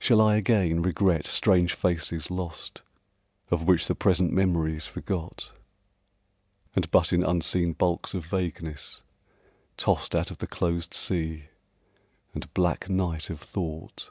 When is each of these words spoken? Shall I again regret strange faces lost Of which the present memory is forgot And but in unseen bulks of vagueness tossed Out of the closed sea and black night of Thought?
Shall 0.00 0.20
I 0.20 0.34
again 0.34 0.82
regret 0.82 1.24
strange 1.24 1.74
faces 1.74 2.32
lost 2.32 2.82
Of 3.48 3.62
which 3.62 3.86
the 3.86 3.94
present 3.94 4.32
memory 4.32 4.74
is 4.74 4.88
forgot 4.88 5.52
And 6.74 6.90
but 6.90 7.12
in 7.12 7.22
unseen 7.22 7.74
bulks 7.74 8.12
of 8.12 8.26
vagueness 8.26 9.02
tossed 9.76 10.16
Out 10.16 10.32
of 10.32 10.38
the 10.38 10.48
closed 10.48 10.92
sea 10.94 11.44
and 12.34 12.52
black 12.54 12.90
night 12.90 13.30
of 13.30 13.40
Thought? 13.40 14.10